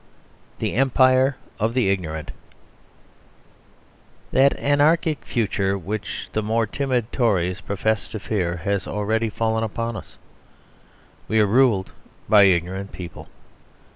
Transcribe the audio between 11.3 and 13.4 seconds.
are ruled by ignorant people.